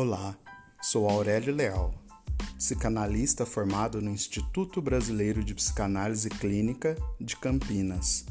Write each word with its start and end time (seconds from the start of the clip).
Olá, 0.00 0.38
sou 0.80 1.08
Aurélio 1.08 1.52
Leal, 1.52 1.92
psicanalista 2.56 3.44
formado 3.44 4.00
no 4.00 4.12
Instituto 4.12 4.80
Brasileiro 4.80 5.42
de 5.42 5.52
Psicanálise 5.52 6.30
Clínica 6.30 6.96
de 7.20 7.34
Campinas. 7.34 8.24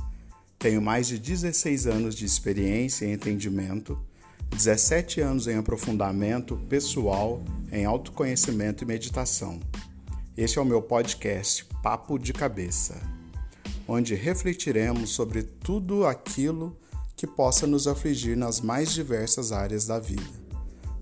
Tenho 0.57 0.81
mais 0.81 1.07
de 1.07 1.19
16 1.19 1.85
anos 1.85 2.15
de 2.15 2.23
experiência 2.23 3.05
em 3.05 3.15
atendimento, 3.15 3.99
17 4.49 5.19
anos 5.19 5.45
em 5.45 5.57
aprofundamento 5.57 6.55
pessoal 6.69 7.43
em 7.69 7.83
autoconhecimento 7.83 8.85
e 8.85 8.87
meditação. 8.87 9.59
Este 10.37 10.59
é 10.59 10.61
o 10.61 10.65
meu 10.65 10.81
podcast 10.81 11.65
Papo 11.83 12.17
de 12.17 12.31
Cabeça, 12.31 12.95
onde 13.85 14.15
refletiremos 14.15 15.09
sobre 15.09 15.43
tudo 15.43 16.05
aquilo 16.05 16.77
que 17.13 17.27
possa 17.27 17.67
nos 17.67 17.87
afligir 17.87 18.37
nas 18.37 18.61
mais 18.61 18.93
diversas 18.93 19.51
áreas 19.51 19.85
da 19.85 19.99
vida. 19.99 20.46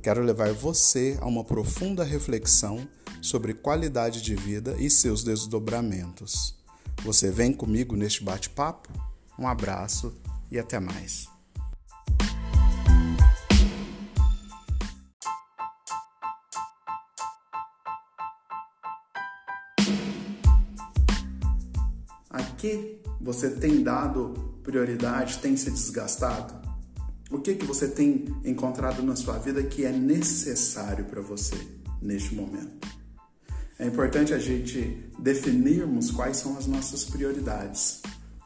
Quero 0.06 0.22
levar 0.22 0.54
você 0.54 1.18
a 1.20 1.26
uma 1.26 1.44
profunda 1.44 2.04
reflexão 2.04 2.88
sobre 3.24 3.56
qualidade 3.56 4.22
de 4.22 4.36
vida 4.36 4.76
e 4.78 4.88
seus 4.88 5.24
desdobramentos. 5.24 6.54
Você 7.04 7.32
vem 7.32 7.52
comigo 7.52 7.96
neste 7.96 8.24
bate-papo? 8.24 8.88
Um 9.36 9.48
abraço 9.48 10.16
e 10.52 10.60
até 10.60 10.80
mais. 10.80 11.28
A 22.30 22.44
que 22.60 23.02
você 23.20 23.50
tem 23.50 23.82
dado 23.82 24.60
prioridade, 24.62 25.40
tem 25.40 25.58
se 25.58 25.72
desgastado? 25.72 26.65
O 27.32 27.40
que, 27.40 27.56
que 27.56 27.66
você 27.66 27.88
tem 27.88 28.26
encontrado 28.44 29.02
na 29.02 29.16
sua 29.16 29.38
vida 29.40 29.64
que 29.64 29.84
é 29.84 29.92
necessário 29.92 31.06
para 31.06 31.22
você 31.22 31.56
neste 32.02 32.36
momento? 32.36 32.88
É 33.80 33.86
importante 33.86 34.34
a 34.34 34.40
gente 34.40 35.04
definirmos 35.20 36.12
quais 36.12 36.38
são 36.38 36.58
as 36.58 36.68
nossas 36.68 37.04
prioridades. 37.04 38.02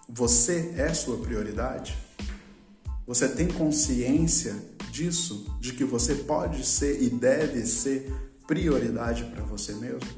Você 0.07 0.73
é 0.77 0.93
sua 0.93 1.17
prioridade? 1.17 1.97
Você 3.05 3.27
tem 3.27 3.47
consciência 3.47 4.55
disso, 4.91 5.57
de 5.59 5.73
que 5.73 5.83
você 5.83 6.15
pode 6.15 6.65
ser 6.65 7.03
e 7.03 7.09
deve 7.09 7.65
ser 7.65 8.11
prioridade 8.47 9.25
para 9.25 9.43
você 9.43 9.73
mesmo? 9.73 10.09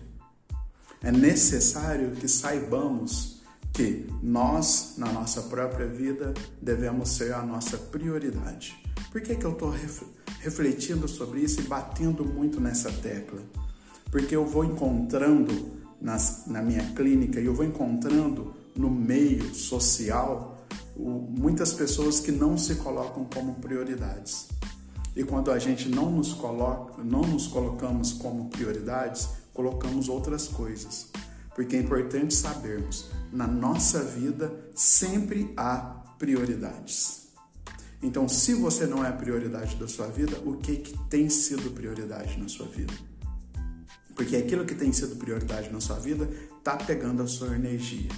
É 1.02 1.12
necessário 1.12 2.12
que 2.12 2.28
saibamos 2.28 3.41
que 3.74 4.08
nós, 4.22 4.96
na 4.98 5.12
nossa 5.12 5.44
própria 5.44 5.88
vida, 5.88 6.34
devemos 6.62 7.10
ser 7.10 7.34
a 7.34 7.42
nossa 7.42 7.78
prioridade. 7.78 8.82
Por 9.12 9.22
que, 9.22 9.36
que 9.36 9.46
eu 9.46 9.52
estou 9.52 9.74
refletindo 10.40 11.08
sobre 11.08 11.42
isso 11.42 11.62
e 11.62 11.64
batendo 11.64 12.26
muito 12.26 12.60
nessa 12.60 12.92
tecla? 12.92 13.42
Porque 14.10 14.36
eu 14.36 14.46
vou 14.46 14.66
encontrando 14.66 15.82
nas, 16.02 16.44
na 16.48 16.62
minha 16.62 16.84
clínica 16.94 17.40
e 17.40 17.46
eu 17.46 17.54
vou 17.54 17.66
encontrando 17.66 18.54
no 18.76 18.90
meio 18.90 19.54
social 19.54 20.66
o, 20.96 21.10
muitas 21.10 21.74
pessoas 21.74 22.20
que 22.20 22.32
não 22.32 22.58
se 22.58 22.76
colocam 22.76 23.26
como 23.26 23.56
prioridades. 23.56 24.50
E 25.16 25.24
quando 25.24 25.52
a 25.52 25.60
gente 25.60 25.90
não 25.90 26.10
nos 26.10 26.34
coloca, 26.34 27.04
não 27.04 27.22
nos 27.22 27.48
colocamos 27.48 28.14
como 28.14 28.50
prioridades, 28.50 29.30
colocamos 29.54 30.08
outras 30.08 30.48
coisas. 30.48 31.11
Porque 31.56 31.76
é 31.76 31.80
importante 31.80 32.34
sabermos, 32.34 33.10
na 33.32 33.48
nossa 33.48 34.04
vida 34.04 34.54
sempre 34.74 35.54
há 35.58 35.78
prioridades. 36.18 37.22
Então, 38.02 38.28
se 38.28 38.54
você 38.54 38.88
não 38.88 39.06
é 39.06 39.10
a 39.10 39.14
prioridade 39.14 39.76
da 39.76 39.88
sua 39.88 40.08
vida, 40.08 40.40
o 40.46 40.58
que, 40.58 40.78
que 40.78 40.98
tem 41.08 41.30
sido 41.30 41.72
prioridade 41.72 42.40
na 42.40 42.48
sua 42.50 42.66
vida? 42.68 42.94
Porque 44.16 44.36
aquilo 44.36 44.66
que 44.66 44.76
tem 44.76 44.92
sido 44.92 45.16
prioridade 45.16 45.70
na 45.72 45.80
sua 45.80 46.00
vida 46.00 46.30
está 46.58 46.76
pegando 46.78 47.22
a 47.22 47.28
sua 47.28 47.56
energia. 47.56 48.10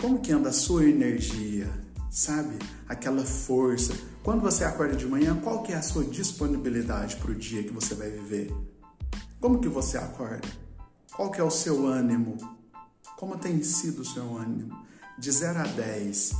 Como 0.00 0.20
que 0.20 0.32
anda 0.32 0.50
a 0.50 0.52
sua 0.52 0.84
energia? 0.84 1.70
Sabe? 2.10 2.58
Aquela 2.88 3.24
força. 3.24 3.94
Quando 4.22 4.40
você 4.40 4.64
acorda 4.64 4.96
de 4.96 5.06
manhã, 5.06 5.36
qual 5.36 5.62
que 5.62 5.72
é 5.72 5.76
a 5.76 5.82
sua 5.82 6.04
disponibilidade 6.04 7.16
para 7.16 7.30
o 7.30 7.34
dia 7.34 7.62
que 7.62 7.72
você 7.72 7.94
vai 7.94 8.10
viver? 8.10 8.52
Como 9.40 9.60
que 9.60 9.68
você 9.68 9.96
acorda? 9.96 10.48
Qual 11.20 11.30
que 11.30 11.38
é 11.38 11.44
o 11.44 11.50
seu 11.50 11.86
ânimo? 11.86 12.38
Como 13.18 13.36
tem 13.36 13.62
sido 13.62 14.00
o 14.00 14.04
seu 14.06 14.38
ânimo? 14.38 14.74
De 15.18 15.30
0 15.30 15.58
a 15.58 15.64
10, 15.64 16.32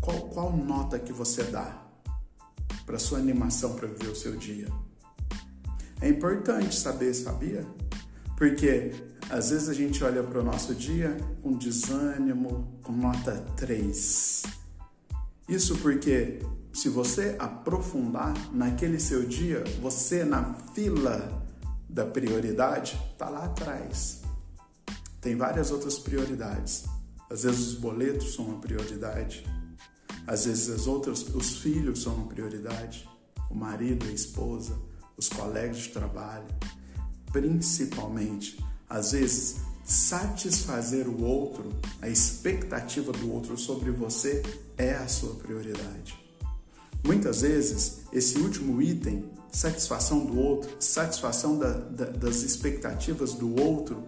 qual, 0.00 0.22
qual 0.22 0.56
nota 0.56 0.98
que 0.98 1.12
você 1.12 1.44
dá 1.44 1.80
para 2.84 2.98
sua 2.98 3.18
animação 3.18 3.76
para 3.76 3.86
viver 3.86 4.08
o 4.08 4.16
seu 4.16 4.34
dia? 4.34 4.66
É 6.00 6.08
importante 6.08 6.74
saber, 6.74 7.14
sabia? 7.14 7.64
Porque 8.36 8.92
às 9.30 9.50
vezes 9.50 9.68
a 9.68 9.72
gente 9.72 10.02
olha 10.02 10.24
para 10.24 10.40
o 10.40 10.42
nosso 10.42 10.74
dia 10.74 11.16
com 11.40 11.52
desânimo, 11.52 12.76
com 12.82 12.90
nota 12.90 13.36
3. 13.56 14.42
Isso 15.48 15.78
porque 15.78 16.40
se 16.72 16.88
você 16.88 17.36
aprofundar 17.38 18.34
naquele 18.52 18.98
seu 18.98 19.24
dia, 19.24 19.62
você 19.80 20.24
na 20.24 20.54
fila 20.74 21.40
da 21.88 22.04
prioridade 22.04 23.00
está 23.12 23.28
lá 23.28 23.44
atrás. 23.44 24.23
Tem 25.24 25.34
várias 25.34 25.70
outras 25.70 25.98
prioridades. 25.98 26.84
Às 27.30 27.44
vezes 27.44 27.68
os 27.68 27.74
boletos 27.76 28.34
são 28.34 28.44
uma 28.44 28.60
prioridade. 28.60 29.42
Às 30.26 30.44
vezes 30.44 30.68
as 30.68 30.86
outras, 30.86 31.22
os 31.34 31.56
filhos 31.60 32.02
são 32.02 32.14
uma 32.14 32.26
prioridade. 32.26 33.08
O 33.50 33.54
marido, 33.54 34.04
a 34.06 34.12
esposa, 34.12 34.78
os 35.16 35.30
colegas 35.30 35.78
de 35.78 35.88
trabalho. 35.88 36.44
Principalmente, 37.32 38.62
às 38.86 39.12
vezes, 39.12 39.62
satisfazer 39.82 41.08
o 41.08 41.24
outro, 41.24 41.70
a 42.02 42.08
expectativa 42.10 43.10
do 43.10 43.32
outro 43.32 43.56
sobre 43.56 43.90
você 43.90 44.42
é 44.76 44.92
a 44.92 45.08
sua 45.08 45.36
prioridade. 45.36 46.22
Muitas 47.02 47.40
vezes, 47.40 48.00
esse 48.12 48.36
último 48.36 48.82
item 48.82 49.30
satisfação 49.50 50.26
do 50.26 50.38
outro, 50.38 50.76
satisfação 50.78 51.58
da, 51.58 51.72
da, 51.72 52.04
das 52.10 52.42
expectativas 52.42 53.32
do 53.32 53.58
outro 53.58 54.04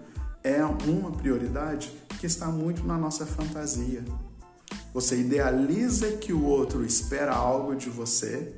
é 0.47 0.65
uma 0.65 1.11
prioridade 1.11 1.91
que 2.21 2.27
está 2.27 2.47
muito 2.47 2.85
na 2.85 2.97
nossa 2.97 3.27
fantasia. 3.27 4.05
Você 4.95 5.21
idealiza 5.21 6.13
que 6.13 6.33
o 6.33 6.45
outro 6.45 6.85
espera 6.85 7.35
algo 7.35 7.75
de 7.75 7.91
você 7.91 8.55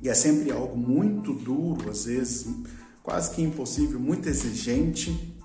e 0.00 0.08
é 0.08 0.14
sempre 0.14 0.52
algo 0.52 0.76
muito 0.76 1.34
duro, 1.34 1.90
às 1.90 2.04
vezes 2.04 2.46
quase 3.02 3.34
que 3.34 3.42
impossível, 3.42 3.98
muito 3.98 4.28
exigente, 4.28 5.36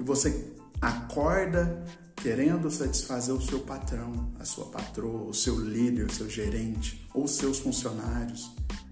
e 0.00 0.02
você 0.02 0.52
acorda 0.80 1.84
querendo 2.16 2.70
satisfazer 2.70 3.34
o 3.34 3.42
seu 3.42 3.60
patrão, 3.60 4.32
a 4.40 4.44
sua 4.46 4.64
patroa, 4.66 5.28
o 5.28 5.34
seu 5.34 5.60
líder, 5.60 6.06
o 6.06 6.12
seu 6.12 6.30
gerente 6.30 7.06
ou 7.12 7.28
seus 7.28 7.58
funcionários 7.58 8.50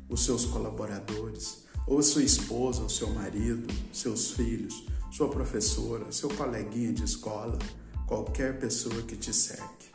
os 0.08 0.24
seus 0.24 0.44
colaboradores, 0.44 1.64
ou 1.86 2.02
sua 2.02 2.22
esposa, 2.22 2.82
ou 2.82 2.88
seu 2.88 3.10
marido, 3.10 3.66
seus 3.92 4.32
filhos, 4.32 4.84
sua 5.16 5.30
professora, 5.30 6.12
seu 6.12 6.28
coleguinha 6.28 6.92
de 6.92 7.02
escola, 7.02 7.58
qualquer 8.06 8.58
pessoa 8.58 9.00
que 9.00 9.16
te 9.16 9.32
cerque. 9.32 9.88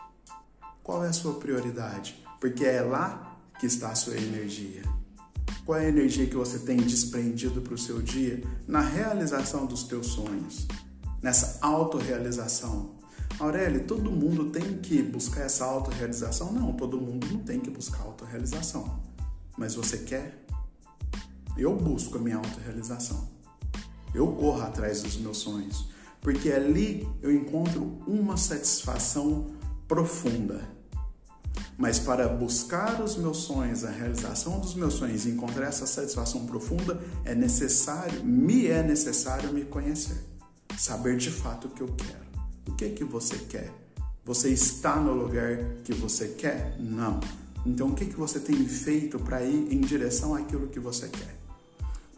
Qual 0.82 1.06
é 1.06 1.10
a 1.10 1.14
sua 1.14 1.36
prioridade? 1.36 2.26
Porque 2.40 2.66
é 2.66 2.82
lá 2.82 3.40
que 3.60 3.68
está 3.68 3.92
a 3.92 3.96
sua 3.96 4.18
energia. 4.18 4.82
Qual 5.64 5.78
é 5.78 5.86
a 5.86 5.90
energia 5.90 6.26
que 6.26 6.36
você 6.36 6.58
tem 6.58 6.78
desprendido 6.78 7.62
para 7.62 7.76
o 7.76 7.78
seu 7.78 8.02
dia 8.02 8.42
na 8.68 8.82
realização 8.82 9.68
dos 9.68 9.84
teus 9.84 10.08
sonhos, 10.08 10.68
nessa 11.22 11.60
autorrealização? 11.62 12.96
Aurélio, 13.38 13.86
todo 13.86 14.10
mundo 14.10 14.50
tem 14.50 14.80
que 14.80 15.04
buscar 15.04 15.42
essa 15.42 15.66
autorrealização? 15.66 16.52
Não, 16.52 16.74
todo 16.74 17.00
mundo 17.00 17.28
não 17.32 17.42
tem 17.42 17.60
que 17.60 17.70
buscar 17.70 18.02
autorrealização. 18.02 19.00
Mas 19.56 19.76
você 19.76 20.00
quer? 20.00 20.44
Eu 21.56 21.76
busco 21.76 22.18
a 22.18 22.22
minha 22.22 22.38
autorrealização. 22.38 23.41
Eu 24.14 24.28
corro 24.28 24.62
atrás 24.62 25.02
dos 25.02 25.18
meus 25.18 25.38
sonhos, 25.38 25.90
porque 26.20 26.52
ali 26.52 27.08
eu 27.22 27.32
encontro 27.32 28.00
uma 28.06 28.38
satisfação 28.38 29.48
profunda. 29.88 30.62
Mas 31.78 32.00
para 32.00 32.28
buscar 32.28 33.02
os 33.02 33.16
meus 33.16 33.38
sonhos, 33.38 33.84
a 33.84 33.90
realização 33.90 34.60
dos 34.60 34.76
meus 34.76 34.94
sonhos 34.94 35.26
e 35.26 35.30
encontrar 35.30 35.68
essa 35.68 35.88
satisfação 35.88 36.46
profunda, 36.46 37.02
é 37.26 37.34
necessário, 37.34 38.24
me 38.24 38.68
é 38.68 38.84
necessário 38.84 39.52
me 39.52 39.66
conhecer, 39.66 40.24
saber 40.78 41.18
de 41.18 41.32
fato 41.32 41.68
o 41.68 41.72
que 41.72 41.82
eu 41.82 41.88
quero. 41.88 42.22
O 42.68 42.76
que 42.76 42.86
é 42.86 42.90
que 42.90 43.04
você 43.04 43.36
quer? 43.38 43.72
Você 44.24 44.50
está 44.50 44.98
no 44.98 45.14
lugar 45.14 45.58
que 45.84 45.94
você 45.94 46.28
quer? 46.28 46.76
Não. 46.80 47.20
Então, 47.66 47.90
o 47.90 47.96
que, 47.96 48.06
que 48.06 48.16
você 48.16 48.40
tem 48.40 48.66
feito 48.68 49.20
para 49.20 49.44
ir 49.44 49.74
em 49.74 49.82
direção 49.82 50.36
àquilo 50.36 50.68
que 50.68 50.80
você 50.80 51.08
quer? 51.08 51.36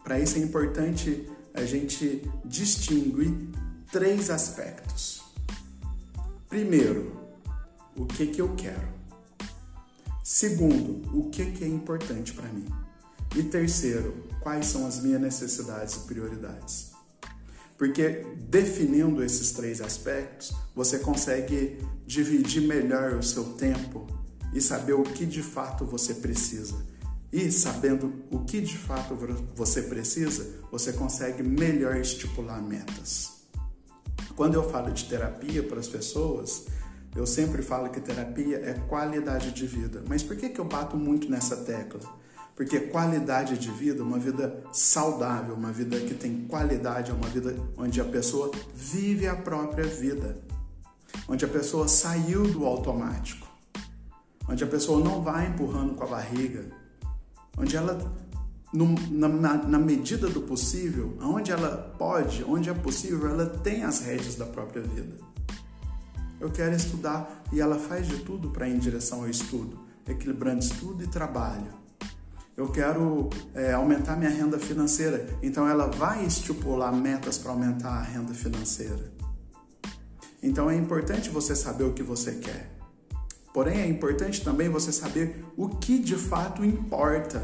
Para 0.02 0.20
isso 0.20 0.36
é 0.36 0.42
importante 0.42 1.26
a 1.54 1.64
gente 1.64 2.28
distinguir 2.44 3.32
três 3.90 4.28
aspectos. 4.28 5.22
Primeiro, 6.48 7.16
o 7.96 8.04
que, 8.04 8.26
que 8.26 8.42
eu 8.42 8.54
quero? 8.56 8.88
Segundo, 10.24 11.16
o 11.16 11.30
que, 11.30 11.52
que 11.52 11.62
é 11.62 11.68
importante 11.68 12.32
para 12.32 12.48
mim? 12.48 12.66
E 13.36 13.42
terceiro, 13.44 14.26
quais 14.40 14.66
são 14.66 14.84
as 14.84 15.00
minhas 15.00 15.20
necessidades 15.20 15.94
e 15.94 16.00
prioridades? 16.00 16.92
Porque 17.78 18.26
definindo 18.48 19.22
esses 19.22 19.52
três 19.52 19.80
aspectos, 19.80 20.52
você 20.74 20.98
consegue 20.98 21.78
dividir 22.04 22.62
melhor 22.62 23.14
o 23.14 23.22
seu 23.22 23.44
tempo 23.54 24.06
e 24.52 24.60
saber 24.60 24.94
o 24.94 25.02
que 25.02 25.24
de 25.24 25.42
fato 25.42 25.84
você 25.84 26.14
precisa. 26.14 26.74
E 27.34 27.50
sabendo 27.50 28.12
o 28.30 28.44
que 28.44 28.60
de 28.60 28.78
fato 28.78 29.18
você 29.56 29.82
precisa, 29.82 30.48
você 30.70 30.92
consegue 30.92 31.42
melhor 31.42 31.96
estipular 31.96 32.62
metas. 32.62 33.42
Quando 34.36 34.54
eu 34.54 34.70
falo 34.70 34.92
de 34.92 35.06
terapia 35.06 35.60
para 35.60 35.80
as 35.80 35.88
pessoas, 35.88 36.66
eu 37.12 37.26
sempre 37.26 37.60
falo 37.60 37.90
que 37.90 38.00
terapia 38.00 38.58
é 38.58 38.74
qualidade 38.86 39.50
de 39.50 39.66
vida. 39.66 40.00
Mas 40.08 40.22
por 40.22 40.36
que, 40.36 40.48
que 40.48 40.60
eu 40.60 40.64
bato 40.64 40.96
muito 40.96 41.28
nessa 41.28 41.56
tecla? 41.56 41.98
Porque 42.54 42.78
qualidade 42.78 43.58
de 43.58 43.68
vida, 43.68 44.04
uma 44.04 44.20
vida 44.20 44.62
saudável, 44.72 45.56
uma 45.56 45.72
vida 45.72 45.98
que 45.98 46.14
tem 46.14 46.46
qualidade, 46.46 47.10
é 47.10 47.14
uma 47.14 47.28
vida 47.28 47.56
onde 47.76 48.00
a 48.00 48.04
pessoa 48.04 48.52
vive 48.72 49.26
a 49.26 49.34
própria 49.34 49.84
vida, 49.84 50.38
onde 51.28 51.44
a 51.44 51.48
pessoa 51.48 51.88
saiu 51.88 52.44
do 52.44 52.64
automático, 52.64 53.44
onde 54.48 54.62
a 54.62 54.68
pessoa 54.68 55.02
não 55.02 55.20
vai 55.20 55.48
empurrando 55.48 55.96
com 55.96 56.04
a 56.04 56.06
barriga, 56.06 56.83
onde 57.56 57.76
ela, 57.76 57.98
no, 58.72 58.94
na, 59.10 59.28
na 59.54 59.78
medida 59.78 60.28
do 60.28 60.42
possível, 60.42 61.16
onde 61.20 61.50
ela 61.52 61.94
pode, 61.98 62.44
onde 62.44 62.68
é 62.68 62.74
possível, 62.74 63.28
ela 63.28 63.46
tem 63.46 63.84
as 63.84 64.00
rédeas 64.00 64.34
da 64.34 64.46
própria 64.46 64.82
vida. 64.82 65.16
Eu 66.40 66.50
quero 66.50 66.74
estudar 66.74 67.44
e 67.52 67.60
ela 67.60 67.78
faz 67.78 68.06
de 68.06 68.18
tudo 68.18 68.50
para 68.50 68.68
ir 68.68 68.74
em 68.74 68.78
direção 68.78 69.20
ao 69.20 69.28
estudo, 69.28 69.78
equilibrando 70.06 70.60
estudo 70.60 71.02
e 71.02 71.06
trabalho 71.06 71.84
eu 72.56 72.68
quero 72.68 73.30
é, 73.52 73.72
aumentar 73.72 74.16
minha 74.16 74.30
renda 74.30 74.58
financeira. 74.58 75.26
Então 75.42 75.68
ela 75.68 75.88
vai 75.88 76.24
estipular 76.24 76.94
metas 76.94 77.36
para 77.36 77.50
aumentar 77.50 77.90
a 77.90 78.02
renda 78.02 78.32
financeira. 78.32 79.12
Então 80.42 80.70
é 80.70 80.76
importante 80.76 81.30
você 81.30 81.56
saber 81.56 81.84
o 81.84 81.92
que 81.92 82.02
você 82.02 82.32
quer. 82.36 82.73
Porém, 83.54 83.82
é 83.82 83.86
importante 83.86 84.42
também 84.42 84.68
você 84.68 84.90
saber 84.90 85.44
o 85.56 85.68
que 85.68 86.00
de 86.00 86.16
fato 86.16 86.64
importa. 86.64 87.40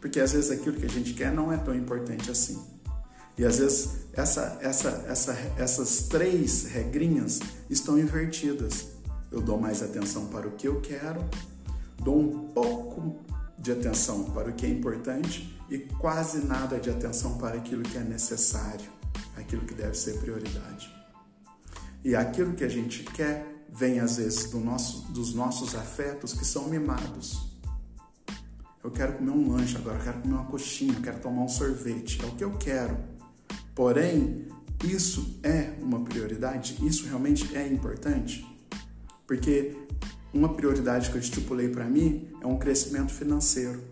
Porque 0.00 0.18
às 0.18 0.32
vezes 0.32 0.50
aquilo 0.50 0.76
que 0.76 0.84
a 0.84 0.88
gente 0.88 1.14
quer 1.14 1.32
não 1.32 1.52
é 1.52 1.56
tão 1.56 1.72
importante 1.72 2.28
assim. 2.32 2.60
E 3.38 3.44
às 3.44 3.60
vezes 3.60 4.08
essa, 4.12 4.58
essa, 4.60 5.04
essa, 5.06 5.38
essas 5.56 6.08
três 6.08 6.64
regrinhas 6.64 7.38
estão 7.70 7.96
invertidas. 7.96 8.88
Eu 9.30 9.40
dou 9.40 9.56
mais 9.56 9.84
atenção 9.84 10.26
para 10.26 10.48
o 10.48 10.50
que 10.50 10.66
eu 10.66 10.80
quero, 10.80 11.24
dou 12.02 12.18
um 12.18 12.48
pouco 12.48 13.14
de 13.56 13.70
atenção 13.70 14.24
para 14.24 14.50
o 14.50 14.52
que 14.52 14.66
é 14.66 14.68
importante 14.68 15.56
e 15.70 15.78
quase 15.78 16.44
nada 16.44 16.80
de 16.80 16.90
atenção 16.90 17.38
para 17.38 17.56
aquilo 17.56 17.84
que 17.84 17.96
é 17.96 18.02
necessário, 18.02 18.90
aquilo 19.36 19.62
que 19.64 19.74
deve 19.74 19.96
ser 19.96 20.18
prioridade. 20.18 20.92
E 22.04 22.16
aquilo 22.16 22.52
que 22.54 22.64
a 22.64 22.68
gente 22.68 23.04
quer 23.04 23.55
vem 23.72 24.00
às 24.00 24.16
vezes 24.16 24.50
do 24.50 24.58
nosso, 24.58 25.12
dos 25.12 25.34
nossos 25.34 25.74
afetos 25.74 26.32
que 26.32 26.44
são 26.44 26.68
mimados. 26.68 27.56
Eu 28.82 28.90
quero 28.90 29.14
comer 29.14 29.30
um 29.30 29.50
lanche 29.50 29.76
agora, 29.76 29.98
eu 29.98 30.04
quero 30.04 30.20
comer 30.20 30.34
uma 30.34 30.44
coxinha, 30.44 30.94
eu 30.94 31.02
quero 31.02 31.18
tomar 31.18 31.42
um 31.42 31.48
sorvete, 31.48 32.20
é 32.22 32.26
o 32.26 32.30
que 32.32 32.44
eu 32.44 32.56
quero. 32.56 32.96
Porém, 33.74 34.46
isso 34.84 35.38
é 35.42 35.74
uma 35.80 36.04
prioridade? 36.04 36.76
Isso 36.86 37.06
realmente 37.06 37.56
é 37.56 37.66
importante? 37.66 38.46
Porque 39.26 39.76
uma 40.32 40.54
prioridade 40.54 41.10
que 41.10 41.16
eu 41.16 41.20
estipulei 41.20 41.68
para 41.68 41.84
mim 41.84 42.28
é 42.40 42.46
um 42.46 42.58
crescimento 42.58 43.12
financeiro. 43.12 43.82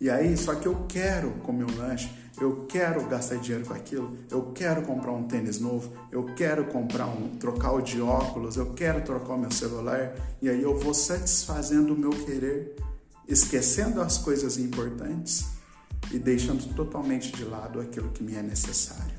E 0.00 0.08
aí, 0.08 0.36
só 0.36 0.54
que 0.54 0.66
eu 0.66 0.86
quero 0.88 1.32
comer 1.42 1.64
um 1.64 1.76
lanche, 1.76 2.10
eu 2.38 2.66
quero 2.68 3.06
gastar 3.06 3.36
dinheiro 3.36 3.66
com 3.66 3.74
aquilo, 3.74 4.16
eu 4.30 4.52
quero 4.52 4.82
comprar 4.82 5.12
um 5.12 5.26
tênis 5.26 5.58
novo, 5.58 5.92
eu 6.10 6.24
quero 6.34 6.66
comprar 6.66 7.06
um 7.06 7.36
trocar 7.38 7.72
o 7.72 7.80
de 7.80 8.00
óculos, 8.00 8.56
eu 8.56 8.72
quero 8.74 9.02
trocar 9.02 9.34
o 9.34 9.38
meu 9.38 9.50
celular, 9.50 10.14
e 10.40 10.48
aí 10.48 10.62
eu 10.62 10.78
vou 10.78 10.94
satisfazendo 10.94 11.94
o 11.94 11.98
meu 11.98 12.10
querer, 12.10 12.76
esquecendo 13.26 14.00
as 14.00 14.18
coisas 14.18 14.58
importantes 14.58 15.46
e 16.10 16.18
deixando 16.18 16.74
totalmente 16.74 17.32
de 17.32 17.44
lado 17.44 17.80
aquilo 17.80 18.10
que 18.10 18.22
me 18.22 18.34
é 18.34 18.42
necessário. 18.42 19.18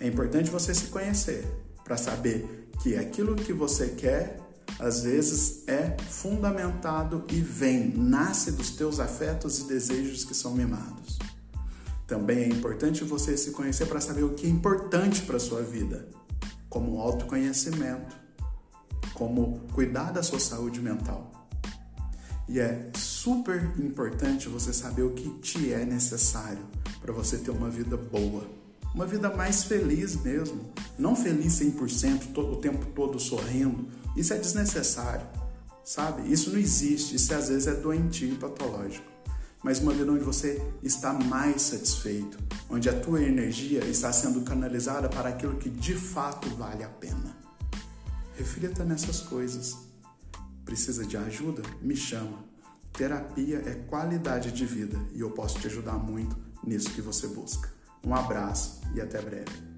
É 0.00 0.06
importante 0.06 0.50
você 0.50 0.74
se 0.74 0.86
conhecer 0.86 1.46
para 1.84 1.96
saber 1.96 2.68
que 2.82 2.96
aquilo 2.96 3.36
que 3.36 3.52
você 3.52 3.88
quer 3.88 4.38
às 4.78 5.02
vezes 5.02 5.62
é 5.68 5.96
fundamentado 6.08 7.24
e 7.30 7.40
vem, 7.40 7.88
nasce 7.96 8.52
dos 8.52 8.70
teus 8.70 8.98
afetos 8.98 9.60
e 9.60 9.64
desejos 9.64 10.24
que 10.24 10.34
são 10.34 10.54
mimados. 10.54 11.18
Também 12.12 12.40
é 12.40 12.46
importante 12.46 13.04
você 13.04 13.38
se 13.38 13.52
conhecer 13.52 13.86
para 13.86 13.98
saber 13.98 14.22
o 14.22 14.34
que 14.34 14.46
é 14.46 14.50
importante 14.50 15.22
para 15.22 15.38
a 15.38 15.40
sua 15.40 15.62
vida, 15.62 16.06
como 16.68 17.00
autoconhecimento, 17.00 18.14
como 19.14 19.60
cuidar 19.72 20.12
da 20.12 20.22
sua 20.22 20.38
saúde 20.38 20.78
mental. 20.78 21.48
E 22.46 22.60
é 22.60 22.90
super 22.94 23.72
importante 23.78 24.46
você 24.46 24.74
saber 24.74 25.04
o 25.04 25.14
que 25.14 25.26
te 25.38 25.72
é 25.72 25.86
necessário 25.86 26.62
para 27.00 27.14
você 27.14 27.38
ter 27.38 27.50
uma 27.50 27.70
vida 27.70 27.96
boa, 27.96 28.46
uma 28.94 29.06
vida 29.06 29.34
mais 29.34 29.64
feliz 29.64 30.14
mesmo, 30.16 30.70
não 30.98 31.16
feliz 31.16 31.54
100%, 31.54 32.34
todo, 32.34 32.52
o 32.52 32.56
tempo 32.56 32.84
todo 32.94 33.18
sorrindo, 33.18 33.88
isso 34.14 34.34
é 34.34 34.38
desnecessário, 34.38 35.26
sabe? 35.82 36.30
Isso 36.30 36.50
não 36.50 36.58
existe, 36.58 37.16
isso 37.16 37.32
às 37.32 37.48
vezes 37.48 37.66
é 37.66 37.74
doentio 37.74 38.34
e 38.34 38.36
patológico. 38.36 39.11
Mas 39.62 39.78
uma 39.78 39.92
vida 39.92 40.10
onde 40.10 40.24
você 40.24 40.60
está 40.82 41.12
mais 41.12 41.62
satisfeito, 41.62 42.38
onde 42.68 42.88
a 42.88 43.00
tua 43.00 43.22
energia 43.22 43.84
está 43.84 44.12
sendo 44.12 44.42
canalizada 44.42 45.08
para 45.08 45.28
aquilo 45.28 45.56
que 45.56 45.70
de 45.70 45.94
fato 45.94 46.48
vale 46.56 46.82
a 46.82 46.88
pena. 46.88 47.36
Reflita 48.36 48.84
nessas 48.84 49.20
coisas. 49.20 49.76
Precisa 50.64 51.06
de 51.06 51.16
ajuda? 51.16 51.62
Me 51.80 51.94
chama. 51.94 52.44
Terapia 52.92 53.62
é 53.64 53.74
qualidade 53.88 54.52
de 54.52 54.66
vida 54.66 54.98
e 55.14 55.20
eu 55.20 55.30
posso 55.30 55.58
te 55.58 55.66
ajudar 55.66 55.94
muito 55.94 56.36
nisso 56.64 56.90
que 56.90 57.00
você 57.00 57.26
busca. 57.26 57.72
Um 58.04 58.14
abraço 58.14 58.80
e 58.94 59.00
até 59.00 59.20
breve. 59.22 59.71